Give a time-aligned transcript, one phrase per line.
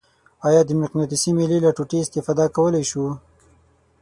[0.47, 3.05] آیا د مقناطیسي میلې له ټوټې استفاده کولی شو؟